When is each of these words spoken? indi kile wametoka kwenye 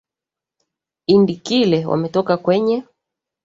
indi 1.07 1.35
kile 1.37 1.85
wametoka 1.85 2.37
kwenye 2.37 2.83